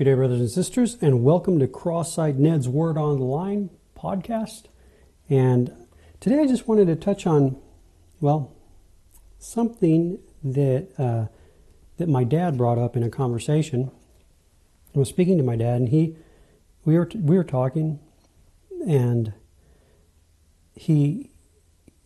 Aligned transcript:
Good 0.00 0.04
day, 0.06 0.14
brothers 0.14 0.40
and 0.40 0.50
sisters, 0.50 0.96
and 1.02 1.22
welcome 1.22 1.58
to 1.58 1.68
Cross-Eyed 1.68 2.38
Ned's 2.38 2.66
Word 2.66 2.96
on 2.96 3.18
the 3.18 3.24
Line 3.26 3.68
podcast. 3.94 4.64
And 5.28 5.74
today 6.20 6.40
I 6.40 6.46
just 6.46 6.66
wanted 6.66 6.86
to 6.86 6.96
touch 6.96 7.26
on, 7.26 7.60
well, 8.18 8.56
something 9.38 10.18
that 10.42 10.88
uh, 10.96 11.26
that 11.98 12.08
my 12.08 12.24
dad 12.24 12.56
brought 12.56 12.78
up 12.78 12.96
in 12.96 13.02
a 13.02 13.10
conversation. 13.10 13.90
I 14.96 15.00
was 15.00 15.10
speaking 15.10 15.36
to 15.36 15.44
my 15.44 15.54
dad, 15.54 15.82
and 15.82 15.90
he, 15.90 16.16
we 16.86 16.96
were 16.96 17.10
we 17.14 17.36
were 17.36 17.44
talking, 17.44 18.00
and 18.88 19.34
he 20.74 21.30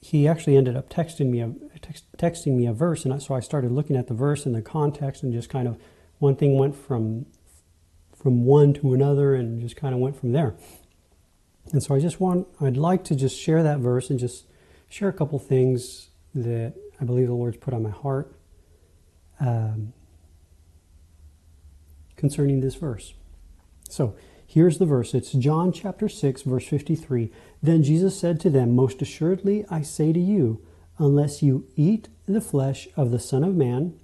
he 0.00 0.26
actually 0.26 0.56
ended 0.56 0.76
up 0.76 0.90
texting 0.90 1.26
me 1.26 1.38
a 1.42 1.52
text, 1.80 2.06
texting 2.18 2.56
me 2.56 2.66
a 2.66 2.72
verse, 2.72 3.04
and 3.04 3.22
so 3.22 3.36
I 3.36 3.38
started 3.38 3.70
looking 3.70 3.94
at 3.94 4.08
the 4.08 4.14
verse 4.14 4.46
and 4.46 4.52
the 4.52 4.62
context, 4.62 5.22
and 5.22 5.32
just 5.32 5.48
kind 5.48 5.68
of 5.68 5.78
one 6.18 6.34
thing 6.34 6.58
went 6.58 6.74
from 6.74 7.26
from 8.24 8.46
one 8.46 8.72
to 8.72 8.94
another 8.94 9.34
and 9.34 9.60
just 9.60 9.76
kind 9.76 9.92
of 9.92 10.00
went 10.00 10.18
from 10.18 10.32
there. 10.32 10.54
And 11.72 11.82
so 11.82 11.94
I 11.94 12.00
just 12.00 12.20
want, 12.20 12.48
I'd 12.58 12.78
like 12.78 13.04
to 13.04 13.14
just 13.14 13.38
share 13.38 13.62
that 13.62 13.80
verse 13.80 14.08
and 14.08 14.18
just 14.18 14.46
share 14.88 15.10
a 15.10 15.12
couple 15.12 15.38
things 15.38 16.08
that 16.34 16.72
I 16.98 17.04
believe 17.04 17.26
the 17.26 17.34
Lord's 17.34 17.58
put 17.58 17.74
on 17.74 17.82
my 17.82 17.90
heart 17.90 18.34
um, 19.40 19.92
concerning 22.16 22.62
this 22.62 22.76
verse. 22.76 23.12
So 23.90 24.16
here's 24.46 24.78
the 24.78 24.86
verse. 24.86 25.12
It's 25.12 25.32
John 25.32 25.70
chapter 25.70 26.08
6, 26.08 26.42
verse 26.42 26.66
53. 26.66 27.30
Then 27.62 27.82
Jesus 27.82 28.18
said 28.18 28.40
to 28.40 28.48
them, 28.48 28.74
Most 28.74 29.02
assuredly 29.02 29.66
I 29.70 29.82
say 29.82 30.14
to 30.14 30.20
you, 30.20 30.64
unless 30.96 31.42
you 31.42 31.66
eat 31.76 32.08
the 32.26 32.40
flesh 32.40 32.88
of 32.96 33.10
the 33.10 33.18
Son 33.18 33.44
of 33.44 33.54
Man 33.54 34.00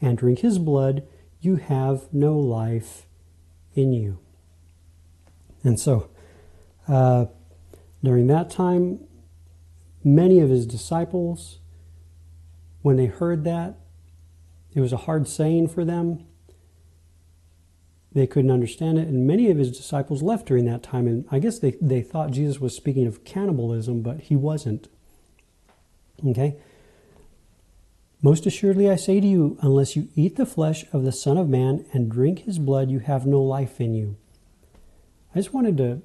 and 0.00 0.16
drink 0.16 0.38
his 0.38 0.58
blood, 0.58 1.06
you 1.42 1.56
have 1.56 2.08
no 2.10 2.38
life 2.38 3.04
in 3.74 3.92
you. 3.92 4.18
And 5.62 5.78
so, 5.78 6.10
uh, 6.88 7.26
during 8.02 8.26
that 8.28 8.50
time, 8.50 9.00
many 10.02 10.40
of 10.40 10.48
his 10.48 10.66
disciples, 10.66 11.58
when 12.82 12.96
they 12.96 13.06
heard 13.06 13.44
that, 13.44 13.76
it 14.74 14.80
was 14.80 14.92
a 14.92 14.98
hard 14.98 15.28
saying 15.28 15.68
for 15.68 15.84
them. 15.84 16.24
They 18.12 18.26
couldn't 18.26 18.50
understand 18.50 18.98
it, 18.98 19.06
and 19.06 19.26
many 19.26 19.50
of 19.50 19.58
his 19.58 19.70
disciples 19.70 20.22
left 20.22 20.46
during 20.46 20.64
that 20.64 20.82
time. 20.82 21.06
And 21.06 21.26
I 21.30 21.38
guess 21.38 21.58
they, 21.58 21.76
they 21.80 22.02
thought 22.02 22.32
Jesus 22.32 22.60
was 22.60 22.74
speaking 22.74 23.06
of 23.06 23.24
cannibalism, 23.24 24.02
but 24.02 24.20
he 24.20 24.34
wasn't. 24.34 24.88
Okay? 26.26 26.56
Most 28.22 28.44
assuredly 28.44 28.90
I 28.90 28.96
say 28.96 29.18
to 29.18 29.26
you, 29.26 29.56
unless 29.62 29.96
you 29.96 30.08
eat 30.14 30.36
the 30.36 30.44
flesh 30.44 30.84
of 30.92 31.04
the 31.04 31.12
Son 31.12 31.38
of 31.38 31.48
Man 31.48 31.86
and 31.92 32.10
drink 32.10 32.40
his 32.40 32.58
blood, 32.58 32.90
you 32.90 32.98
have 32.98 33.24
no 33.24 33.40
life 33.40 33.80
in 33.80 33.94
you. 33.94 34.16
I 35.34 35.38
just 35.38 35.54
wanted 35.54 35.78
to 35.78 36.02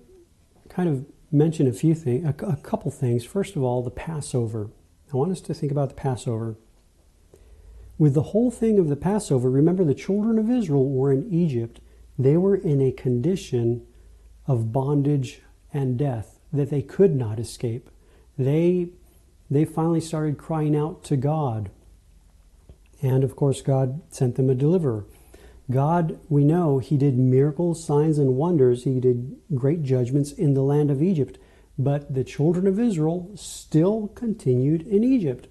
kind 0.69 0.87
of 0.87 1.05
mention 1.29 1.67
a 1.67 1.73
few 1.73 1.93
things, 1.93 2.25
a, 2.25 2.45
a 2.45 2.55
couple 2.55 2.89
things. 2.89 3.25
First 3.25 3.57
of 3.57 3.63
all, 3.63 3.83
the 3.83 3.91
Passover. 3.91 4.69
I 5.13 5.17
want 5.17 5.33
us 5.33 5.41
to 5.41 5.53
think 5.53 5.73
about 5.73 5.89
the 5.89 5.95
Passover. 5.95 6.55
With 7.97 8.13
the 8.13 8.23
whole 8.23 8.49
thing 8.49 8.79
of 8.79 8.87
the 8.87 8.95
Passover, 8.95 9.49
remember 9.49 9.83
the 9.83 9.93
children 9.93 10.39
of 10.39 10.49
Israel 10.49 10.89
were 10.89 11.11
in 11.11 11.29
Egypt. 11.33 11.81
They 12.17 12.37
were 12.37 12.55
in 12.55 12.81
a 12.81 12.93
condition 12.93 13.85
of 14.47 14.71
bondage 14.71 15.41
and 15.73 15.97
death 15.97 16.39
that 16.53 16.69
they 16.69 16.81
could 16.81 17.13
not 17.13 17.39
escape. 17.39 17.89
They, 18.37 18.89
they 19.51 19.65
finally 19.65 20.01
started 20.01 20.37
crying 20.37 20.77
out 20.77 21.03
to 21.05 21.17
God 21.17 21.71
and 23.01 23.23
of 23.23 23.35
course, 23.35 23.61
God 23.61 24.01
sent 24.09 24.35
them 24.35 24.49
a 24.49 24.55
deliverer. 24.55 25.05
God, 25.69 26.19
we 26.29 26.43
know, 26.43 26.79
He 26.79 26.97
did 26.97 27.17
miracles, 27.17 27.83
signs, 27.83 28.17
and 28.17 28.35
wonders. 28.35 28.83
He 28.83 28.99
did 28.99 29.35
great 29.53 29.83
judgments 29.83 30.31
in 30.31 30.53
the 30.53 30.61
land 30.61 30.91
of 30.91 31.01
Egypt. 31.01 31.37
But 31.77 32.13
the 32.13 32.23
children 32.23 32.67
of 32.67 32.79
Israel 32.79 33.31
still 33.35 34.07
continued 34.09 34.83
in 34.87 35.03
Egypt. 35.03 35.47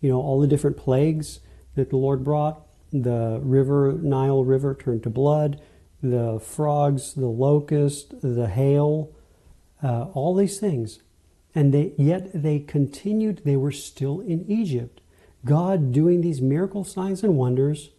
You 0.00 0.10
know, 0.10 0.20
all 0.20 0.40
the 0.40 0.46
different 0.46 0.76
plagues 0.76 1.40
that 1.74 1.90
the 1.90 1.96
Lord 1.96 2.24
brought 2.24 2.62
the 2.92 3.40
river, 3.42 3.92
Nile 3.92 4.44
River 4.44 4.74
turned 4.74 5.02
to 5.02 5.10
blood, 5.10 5.60
the 6.02 6.40
frogs, 6.40 7.14
the 7.14 7.26
locust, 7.26 8.14
the 8.22 8.48
hail, 8.48 9.12
uh, 9.82 10.04
all 10.14 10.34
these 10.34 10.58
things. 10.58 11.00
And 11.54 11.72
they, 11.72 11.92
yet 11.96 12.30
they 12.32 12.58
continued, 12.60 13.42
they 13.44 13.56
were 13.56 13.72
still 13.72 14.20
in 14.20 14.44
Egypt. 14.50 15.00
God 15.46 15.92
doing 15.92 16.20
these 16.20 16.42
miracle 16.42 16.84
signs 16.84 17.22
and 17.22 17.36
wonders, 17.36 17.90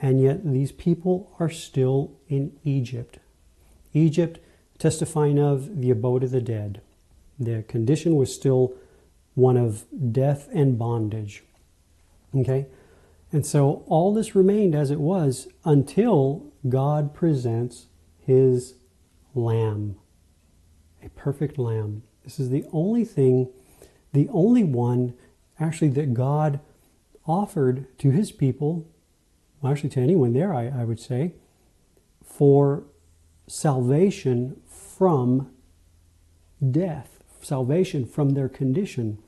and 0.00 0.22
yet 0.22 0.44
these 0.44 0.70
people 0.70 1.34
are 1.40 1.50
still 1.50 2.12
in 2.28 2.52
Egypt. 2.62 3.18
Egypt 3.92 4.38
testifying 4.78 5.38
of 5.38 5.80
the 5.80 5.90
abode 5.90 6.22
of 6.22 6.30
the 6.30 6.40
dead. 6.40 6.80
Their 7.38 7.62
condition 7.62 8.16
was 8.16 8.34
still 8.34 8.74
one 9.34 9.56
of 9.56 9.84
death 10.12 10.48
and 10.52 10.78
bondage. 10.78 11.42
Okay? 12.36 12.66
And 13.32 13.44
so 13.44 13.82
all 13.86 14.14
this 14.14 14.36
remained 14.36 14.74
as 14.74 14.90
it 14.90 15.00
was 15.00 15.48
until 15.64 16.52
God 16.68 17.14
presents 17.14 17.86
his 18.20 18.74
lamb, 19.34 19.96
a 21.02 21.08
perfect 21.10 21.58
lamb. 21.58 22.02
This 22.22 22.38
is 22.38 22.50
the 22.50 22.64
only 22.72 23.04
thing, 23.04 23.48
the 24.12 24.28
only 24.30 24.64
one 24.64 25.14
actually 25.58 25.88
that 25.90 26.14
God 26.14 26.60
offered 27.26 27.86
to 27.98 28.10
his 28.10 28.32
people, 28.32 28.86
well, 29.60 29.72
actually 29.72 29.90
to 29.90 30.00
anyone 30.00 30.32
there, 30.32 30.54
I, 30.54 30.66
I 30.68 30.84
would 30.84 31.00
say, 31.00 31.34
for 32.24 32.84
salvation 33.46 34.60
from 34.68 35.50
death, 36.70 37.22
salvation 37.40 38.06
from 38.06 38.30
their 38.30 38.48
condition. 38.48 39.18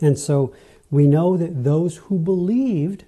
And 0.00 0.18
so 0.18 0.54
we 0.90 1.06
know 1.06 1.36
that 1.36 1.64
those 1.64 1.96
who 1.96 2.18
believed 2.18 3.04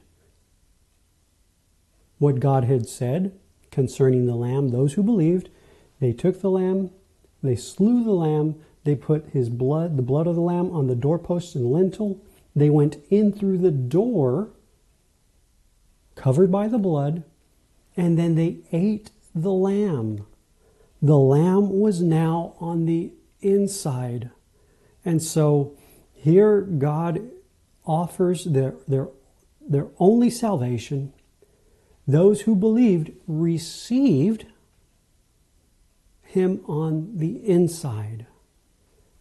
what 2.19 2.41
God 2.41 2.65
had 2.65 2.89
said 2.89 3.39
concerning 3.71 4.27
the 4.27 4.35
lamb, 4.37 4.69
those 4.69 4.95
who 4.95 5.03
believed, 5.03 5.49
they 6.01 6.13
took 6.13 6.41
the 6.41 6.51
lamb, 6.51 6.91
they 7.43 7.57
slew 7.57 8.05
the 8.05 8.13
lamb, 8.13 8.57
they 8.85 8.95
put 8.95 9.31
his 9.31 9.49
blood, 9.49 9.97
the 9.97 10.03
blood 10.03 10.27
of 10.27 10.35
the 10.35 10.43
lamb, 10.43 10.71
on 10.71 10.87
the 10.87 10.95
doorposts 10.95 11.55
and 11.55 11.73
lintel. 11.73 12.21
They 12.55 12.71
went 12.71 12.99
in 13.11 13.33
through 13.33 13.59
the 13.59 13.71
door, 13.71 14.51
covered 16.15 16.53
by 16.53 16.69
the 16.69 16.79
blood, 16.79 17.25
and 17.97 18.19
then 18.19 18.35
they 18.35 18.59
ate 18.73 19.11
the 19.35 19.53
lamb. 19.53 20.27
The 21.01 21.19
lamb 21.19 21.81
was 21.81 22.01
now 22.01 22.55
on 22.61 22.87
the 22.87 23.13
inside. 23.41 24.31
And 25.05 25.23
so 25.23 25.77
here 26.13 26.61
God 26.61 27.31
offers 27.87 28.45
their, 28.45 28.75
their, 28.87 29.09
their 29.61 29.89
only 29.99 30.31
salvation. 30.31 31.13
Those 32.07 32.43
who 32.43 32.55
believed 32.55 33.13
received 33.27 34.47
him 36.23 36.61
on 36.67 37.17
the 37.17 37.47
inside. 37.47 38.27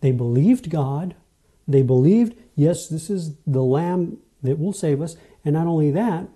They 0.03 0.12
believed 0.12 0.69
God. 0.69 1.16
They 1.66 1.81
believed, 1.81 2.36
yes, 2.58 2.90
this 2.90 3.09
is 3.09 3.36
the 3.47 3.64
Lamb 3.64 4.18
that 4.41 4.59
will 4.59 4.74
save 4.74 5.02
us. 5.02 5.16
And 5.46 5.53
not 5.53 5.66
only 5.66 5.91
that, 5.91 6.28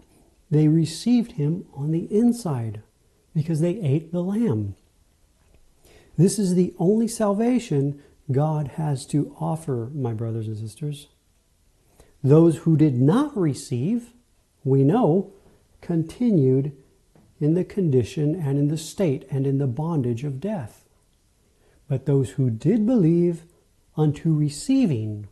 they 0.49 0.69
received 0.69 1.33
him 1.33 1.65
on 1.73 1.91
the 1.91 2.05
inside 2.09 2.81
because 3.35 3.59
they 3.59 3.81
ate 3.81 4.13
the 4.13 4.23
Lamb. 4.23 4.75
This 6.17 6.39
is 6.39 6.55
the 6.55 6.73
only 6.79 7.09
salvation 7.09 8.01
God 8.31 8.69
has 8.75 9.05
to 9.07 9.35
offer, 9.37 9.91
my 9.93 10.13
brothers 10.13 10.47
and 10.47 10.55
sisters. 10.55 11.07
Those 12.23 12.59
who 12.59 12.77
did 12.77 12.95
not 12.95 13.37
receive, 13.37 14.13
we 14.63 14.85
know, 14.85 15.33
continued 15.81 16.71
in 17.41 17.53
the 17.53 17.65
condition 17.65 18.33
and 18.33 18.57
in 18.57 18.69
the 18.69 18.77
state 18.77 19.27
and 19.29 19.45
in 19.45 19.57
the 19.57 19.67
bondage 19.67 20.23
of 20.23 20.39
death. 20.39 20.85
But 21.89 22.05
those 22.05 22.31
who 22.31 22.49
did 22.49 22.85
believe 22.85 23.43
unto 23.97 24.33
receiving 24.33 25.27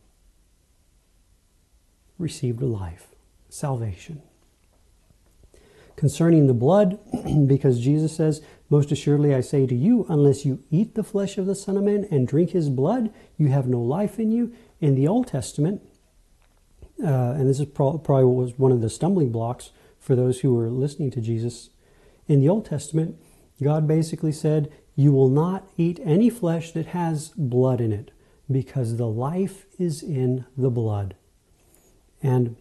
received 2.18 2.62
life, 2.62 3.08
salvation. 3.50 4.22
Concerning 5.96 6.48
the 6.48 6.54
blood, 6.54 7.00
because 7.48 7.80
Jesus 7.80 8.16
says, 8.16 8.42
Most 8.70 8.92
assuredly 8.92 9.34
I 9.34 9.42
say 9.42 9.66
to 9.66 9.76
you, 9.76 10.06
unless 10.10 10.46
you 10.46 10.64
eat 10.72 10.96
the 10.96 11.04
flesh 11.04 11.38
of 11.38 11.46
the 11.46 11.56
Son 11.56 11.78
of 11.78 11.84
Man 11.84 12.08
and 12.12 12.28
drink 12.28 12.52
his 12.52 12.70
blood, 12.70 13.14
you 13.38 13.50
have 13.50 13.68
no 13.68 13.80
life 13.80 14.20
in 14.20 14.32
you. 14.32 14.54
In 14.82 14.96
the 14.96 15.08
Old 15.08 15.28
Testament, 15.28 15.82
uh, 17.04 17.08
and 17.08 17.50
this 17.50 17.60
is 17.60 17.66
pro- 17.66 17.98
probably 17.98 18.26
was 18.26 18.58
one 18.58 18.72
of 18.72 18.82
the 18.82 18.90
stumbling 18.90 19.32
blocks 19.32 19.72
for 20.00 20.16
those 20.16 20.42
who 20.42 20.54
were 20.54 20.70
listening 20.70 21.12
to 21.12 21.22
Jesus. 21.22 21.70
In 22.28 22.42
the 22.42 22.50
Old 22.50 22.66
Testament, 22.66 23.18
God 23.62 23.88
basically 23.88 24.32
said, 24.32 24.72
You 24.96 25.12
will 25.14 25.30
not 25.30 25.68
eat 25.78 26.00
any 26.04 26.30
flesh 26.30 26.72
that 26.72 26.88
has 26.88 27.30
blood 27.30 27.80
in 27.80 27.92
it 27.94 28.12
because 28.52 28.98
the 28.98 29.08
life 29.08 29.66
is 29.80 30.04
in 30.04 30.46
the 30.58 30.70
blood. 30.70 31.16
And 32.22 32.56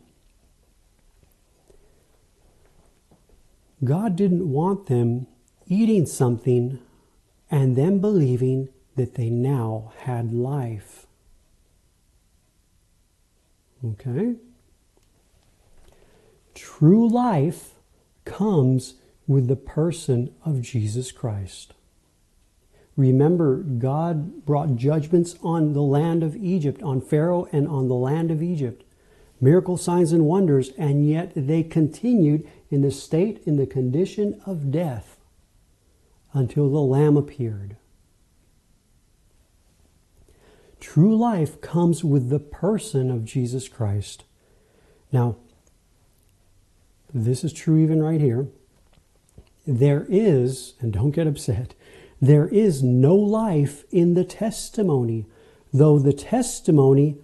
God 3.83 4.17
didn't 4.17 4.49
want 4.51 4.87
them 4.87 5.27
eating 5.67 6.07
something 6.07 6.79
and 7.51 7.77
then 7.77 7.99
believing 7.99 8.69
that 8.97 9.15
they 9.15 9.31
now 9.31 9.93
had 9.99 10.33
life. 10.33 11.07
Okay? 13.85 14.37
True 16.55 17.09
life 17.09 17.75
comes 18.25 18.95
with 19.27 19.49
the 19.49 19.57
person 19.57 20.35
of 20.45 20.63
Jesus 20.63 21.13
Christ. 21.13 21.75
Remember, 22.97 23.57
God 23.57 24.45
brought 24.45 24.77
judgments 24.77 25.37
on 25.43 25.73
the 25.73 25.83
land 25.83 26.23
of 26.23 26.37
Egypt, 26.37 26.83
on 26.83 27.01
Pharaoh 27.01 27.49
and 27.51 27.67
on 27.67 27.89
the 27.89 27.95
land 27.95 28.31
of 28.31 28.43
Egypt. 28.43 28.85
Miracle 29.41 29.77
signs 29.77 30.13
and 30.13 30.25
wonders, 30.25 30.71
and 30.79 31.09
yet 31.09 31.33
they 31.35 31.63
continued 31.63 32.49
in 32.71 32.83
the 32.83 32.91
state, 32.91 33.43
in 33.45 33.57
the 33.57 33.67
condition 33.67 34.41
of 34.47 34.71
death 34.71 35.19
until 36.33 36.71
the 36.71 36.81
Lamb 36.81 37.17
appeared. 37.17 37.77
True 40.81 41.17
life 41.17 41.61
comes 41.61 42.05
with 42.05 42.29
the 42.29 42.39
person 42.39 43.11
of 43.11 43.25
Jesus 43.25 43.69
Christ. 43.69 44.25
Now, 45.11 45.37
this 47.13 47.43
is 47.43 47.53
true 47.53 47.79
even 47.79 48.03
right 48.03 48.21
here. 48.21 48.49
There 49.67 50.07
is, 50.09 50.75
and 50.81 50.93
don't 50.93 51.13
get 51.13 51.27
upset, 51.27 51.75
there 52.27 52.49
is 52.49 52.83
no 52.83 53.15
life 53.15 53.85
in 53.91 54.15
the 54.15 54.25
testimony, 54.25 55.27
though 55.73 55.99
the 55.99 56.13
testimony 56.13 57.19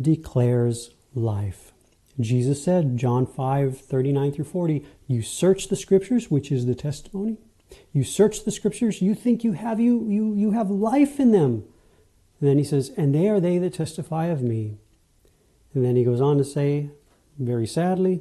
declares 0.00 0.90
life. 1.14 1.72
Jesus 2.20 2.62
said, 2.62 2.96
John 2.96 3.26
5 3.26 3.78
39 3.78 4.32
through 4.32 4.44
40, 4.44 4.84
You 5.06 5.22
search 5.22 5.68
the 5.68 5.76
scriptures, 5.76 6.30
which 6.30 6.52
is 6.52 6.66
the 6.66 6.74
testimony. 6.74 7.38
You 7.92 8.04
search 8.04 8.44
the 8.44 8.52
scriptures, 8.52 9.02
you 9.02 9.14
think 9.14 9.42
you 9.42 9.52
have 9.52 9.80
you 9.80 10.06
you 10.08 10.34
you 10.34 10.52
have 10.52 10.70
life 10.70 11.18
in 11.18 11.32
them. 11.32 11.64
And 12.40 12.48
then 12.48 12.58
he 12.58 12.64
says, 12.64 12.92
And 12.96 13.14
they 13.14 13.28
are 13.28 13.40
they 13.40 13.58
that 13.58 13.74
testify 13.74 14.26
of 14.26 14.42
me. 14.42 14.76
And 15.72 15.84
then 15.84 15.96
he 15.96 16.04
goes 16.04 16.20
on 16.20 16.38
to 16.38 16.44
say, 16.44 16.90
very 17.38 17.66
sadly, 17.66 18.20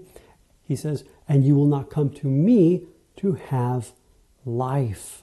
he 0.61 0.75
says, 0.75 1.03
And 1.27 1.45
you 1.45 1.55
will 1.55 1.67
not 1.67 1.89
come 1.89 2.09
to 2.11 2.27
me 2.27 2.87
to 3.17 3.33
have 3.33 3.91
life. 4.45 5.22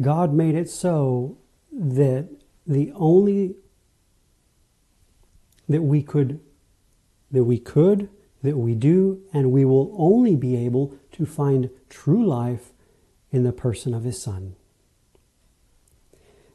God 0.00 0.32
made 0.32 0.54
it 0.54 0.68
so 0.68 1.38
that 1.72 2.28
the 2.66 2.92
only 2.94 3.56
that 5.68 5.82
we 5.82 6.02
could 6.02 6.40
that 7.30 7.44
we 7.44 7.58
could 7.58 8.08
that 8.42 8.56
we 8.56 8.74
do 8.74 9.22
and 9.32 9.50
we 9.50 9.64
will 9.64 9.94
only 9.96 10.36
be 10.36 10.56
able 10.56 10.94
to 11.12 11.24
find 11.24 11.70
true 11.88 12.24
life 12.26 12.72
in 13.30 13.42
the 13.42 13.52
person 13.52 13.94
of 13.94 14.04
his 14.04 14.20
son. 14.20 14.54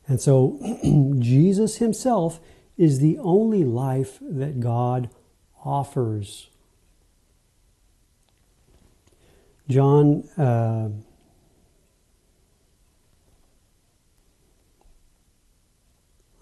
And 0.08 0.22
so 0.22 0.60
Jesus 1.20 1.78
himself 1.78 2.40
is 2.78 3.00
the 3.00 3.18
only 3.18 3.64
life 3.64 4.20
that 4.22 4.60
God 4.60 5.10
offers. 5.64 6.50
John 9.68 10.30
uh, 10.38 10.90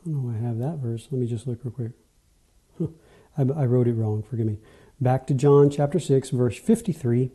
I 0.07 0.09
don't 0.09 0.23
know 0.23 0.33
I 0.33 0.47
have 0.47 0.57
that 0.59 0.77
verse. 0.77 1.09
Let 1.11 1.19
me 1.19 1.27
just 1.27 1.47
look 1.47 1.59
real 1.65 1.73
quick. 1.73 1.91
I, 3.37 3.41
I 3.41 3.65
wrote 3.65 3.89
it 3.89 3.93
wrong. 3.93 4.23
Forgive 4.23 4.45
me. 4.45 4.57
Back 5.01 5.27
to 5.27 5.33
John 5.33 5.69
chapter 5.69 5.99
6, 5.99 6.29
verse 6.29 6.57
53. 6.57 7.29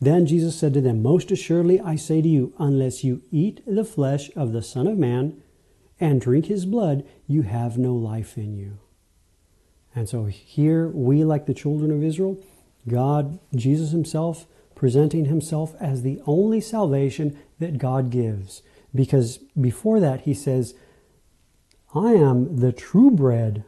Then 0.00 0.24
Jesus 0.24 0.58
said 0.58 0.72
to 0.72 0.80
them, 0.80 1.02
Most 1.02 1.30
assuredly 1.30 1.80
I 1.80 1.96
say 1.96 2.22
to 2.22 2.28
you, 2.28 2.54
unless 2.58 3.04
you 3.04 3.22
eat 3.30 3.60
the 3.66 3.84
flesh 3.84 4.30
of 4.34 4.52
the 4.52 4.62
Son 4.62 4.86
of 4.86 4.96
Man 4.96 5.42
and 6.00 6.18
drink 6.18 6.46
his 6.46 6.64
blood, 6.64 7.04
you 7.26 7.42
have 7.42 7.76
no 7.76 7.94
life 7.94 8.38
in 8.38 8.56
you. 8.56 8.78
And 9.94 10.08
so 10.08 10.24
here 10.24 10.88
we, 10.88 11.24
like 11.24 11.44
the 11.44 11.52
children 11.52 11.90
of 11.90 12.02
Israel, 12.02 12.42
God, 12.88 13.38
Jesus 13.54 13.90
himself, 13.90 14.46
presenting 14.74 15.26
himself 15.26 15.74
as 15.78 16.02
the 16.02 16.22
only 16.26 16.62
salvation 16.62 17.38
that 17.58 17.76
God 17.76 18.08
gives. 18.08 18.62
Because 18.94 19.38
before 19.60 20.00
that, 20.00 20.22
he 20.22 20.32
says, 20.32 20.74
I 21.94 22.12
am 22.12 22.56
the 22.56 22.72
true 22.72 23.10
bread. 23.10 23.64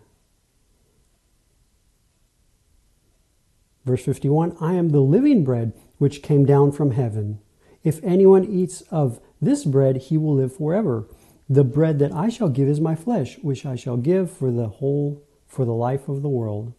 Verse 3.84 4.05
51 4.05 4.56
I 4.61 4.75
am 4.75 4.88
the 4.88 5.00
living 5.00 5.44
bread 5.44 5.73
which 5.99 6.23
came 6.23 6.44
down 6.44 6.73
from 6.73 6.90
heaven. 6.90 7.38
If 7.84 8.02
anyone 8.02 8.44
eats 8.44 8.81
of 8.90 9.20
this 9.40 9.64
bread, 9.64 9.96
he 9.96 10.19
will 10.19 10.34
live 10.34 10.56
forever. 10.56 11.06
The 11.49 11.62
bread 11.62 12.00
that 12.00 12.12
I 12.12 12.28
shall 12.28 12.49
give 12.49 12.69
is 12.69 12.81
my 12.81 12.96
flesh, 12.96 13.38
which 13.38 13.64
I 13.64 13.76
shall 13.76 13.96
give 13.96 14.31
for 14.31 14.50
the 14.50 14.69
whole, 14.69 15.22
for 15.46 15.64
the 15.64 15.72
life 15.72 16.08
of 16.08 16.22
the 16.22 16.29
world. 16.29 16.72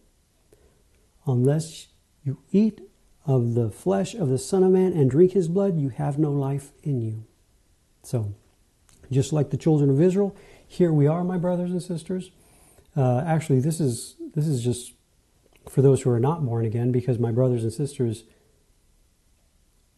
Unless 1.26 1.88
you 2.22 2.38
eat 2.52 2.82
of 3.24 3.54
the 3.54 3.70
flesh 3.70 4.14
of 4.14 4.28
the 4.28 4.38
Son 4.38 4.62
of 4.62 4.72
Man 4.72 4.92
and 4.92 5.10
drink 5.10 5.32
his 5.32 5.48
blood, 5.48 5.78
you 5.78 5.88
have 5.88 6.18
no 6.18 6.30
life 6.30 6.72
in 6.82 7.00
you. 7.00 7.24
So, 8.02 8.34
just 9.10 9.32
like 9.32 9.48
the 9.48 9.56
children 9.56 9.88
of 9.88 10.00
Israel, 10.00 10.36
here 10.68 10.92
we 10.92 11.06
are, 11.06 11.24
my 11.24 11.38
brothers 11.38 11.70
and 11.70 11.82
sisters. 11.82 12.30
Uh, 12.94 13.22
actually, 13.26 13.58
this 13.58 13.80
is 13.80 14.16
this 14.34 14.46
is 14.46 14.62
just 14.62 14.92
for 15.68 15.82
those 15.82 16.02
who 16.02 16.10
are 16.10 16.20
not 16.20 16.44
born 16.44 16.64
again, 16.64 16.92
because 16.92 17.18
my 17.18 17.32
brothers 17.32 17.62
and 17.62 17.72
sisters, 17.72 18.24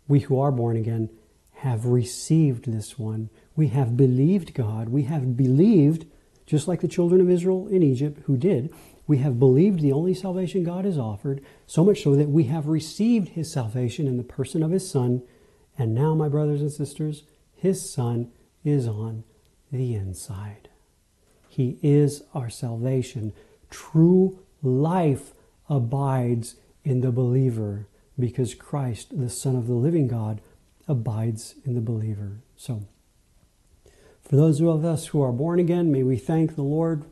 we 0.08 0.20
who 0.20 0.40
are 0.40 0.52
born 0.52 0.76
again, 0.76 1.11
have 1.56 1.87
received 1.87 2.70
this 2.70 2.99
one. 2.99 3.28
We 3.56 3.69
have 3.69 3.96
believed 3.96 4.55
God. 4.55 4.88
We 4.88 5.02
have 5.05 5.37
believed, 5.37 6.06
just 6.46 6.67
like 6.67 6.81
the 6.81 6.88
children 6.88 7.20
of 7.20 7.28
Israel 7.28 7.69
in 7.69 7.82
Egypt 7.82 8.22
who 8.25 8.37
did, 8.37 8.72
we 9.06 9.19
have 9.19 9.40
believed 9.40 9.81
the 9.81 9.93
only 9.93 10.14
salvation 10.14 10.62
God 10.62 10.84
has 10.84 10.96
offered, 10.96 11.44
so 11.67 11.84
much 11.84 12.02
so 12.02 12.14
that 12.14 12.28
we 12.28 12.44
have 12.44 12.69
received 12.69 13.31
his 13.31 13.52
salvation 13.52 14.06
in 14.06 14.17
the 14.17 14.22
person 14.22 14.62
of 14.62 14.70
his 14.70 14.88
Son. 14.88 15.22
And 15.76 15.94
now, 15.94 16.14
my 16.14 16.28
brothers 16.28 16.61
and 16.61 16.70
sisters, 16.70 17.25
his 17.55 17.93
Son 17.93 18.31
is 18.64 18.87
on 18.87 19.24
the 19.70 19.94
inside. 19.94 20.69
He 21.48 21.79
is 21.82 22.22
our 22.34 22.50
salvation. 22.50 23.32
True 23.70 24.39
life 24.62 25.32
abides 25.69 26.56
in 26.84 27.00
the 27.00 27.12
believer 27.12 27.86
because 28.19 28.55
Christ, 28.55 29.19
the 29.19 29.31
Son 29.31 29.56
of 29.56 29.67
the 29.67 29.74
living 29.74 30.08
God, 30.08 30.41
abides 30.86 31.55
in 31.65 31.74
the 31.74 31.81
believer. 31.81 32.41
So, 32.56 32.86
for 34.22 34.36
those 34.36 34.60
of 34.60 34.84
us 34.84 35.08
who 35.08 35.22
are 35.22 35.32
born 35.32 35.58
again, 35.58 35.91
may 35.91 36.03
we 36.03 36.17
thank 36.17 36.55
the 36.55 36.62
Lord 36.62 37.05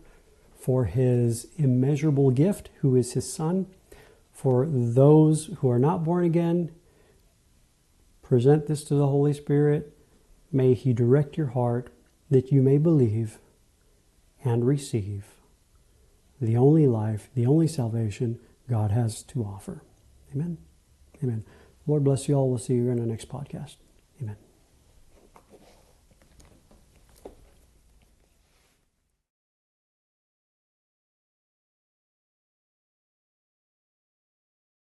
for 0.57 0.85
his 0.85 1.49
immeasurable 1.57 2.31
gift, 2.31 2.71
who 2.81 2.95
is 2.95 3.13
his 3.13 3.33
Son. 3.33 3.67
For 4.33 4.67
those 4.69 5.51
who 5.59 5.71
are 5.71 5.79
not 5.79 6.05
born 6.05 6.25
again, 6.25 6.71
present 8.23 8.67
this 8.67 8.85
to 8.85 8.95
the 8.95 9.07
Holy 9.07 9.33
Spirit. 9.33 9.97
May 10.53 10.75
he 10.75 10.93
direct 10.93 11.37
your 11.37 11.49
heart 11.49 11.91
that 12.31 12.53
you 12.53 12.63
may 12.63 12.79
believe 12.79 13.39
and 14.45 14.67
receive 14.67 15.25
the 16.41 16.57
only 16.57 16.87
life, 16.87 17.31
the 17.35 17.47
only 17.47 17.67
salvation 17.67 18.39
God 18.69 18.91
has 18.91 19.23
to 19.25 19.43
offer. 19.43 19.83
Amen. 20.35 20.59
Amen. 21.23 21.45
Lord 21.87 22.05
bless 22.05 22.29
you 22.29 22.35
all. 22.35 22.49
We'll 22.49 22.59
see 22.59 22.75
you 22.75 22.91
in 22.91 22.99
the 22.99 23.07
next 23.07 23.29
podcast. 23.29 23.77